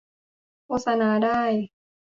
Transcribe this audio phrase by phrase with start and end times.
[0.65, 1.41] โฆษณาได้